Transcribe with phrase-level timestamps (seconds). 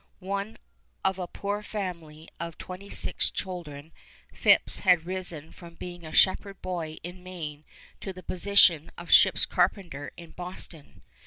[0.17, 0.57] One
[1.05, 3.91] of a poor family of twenty six children,
[4.33, 7.65] Phips had risen from being a shepherd boy in Maine
[7.99, 11.03] to the position of ship's carpenter in Boston.